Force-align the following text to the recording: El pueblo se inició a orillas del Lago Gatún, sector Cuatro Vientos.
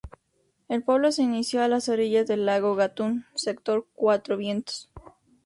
El 0.67 0.81
pueblo 0.83 1.11
se 1.11 1.21
inició 1.21 1.61
a 1.63 1.67
orillas 1.87 2.25
del 2.25 2.47
Lago 2.47 2.73
Gatún, 2.73 3.27
sector 3.35 3.85
Cuatro 3.93 4.35
Vientos. 4.35 4.89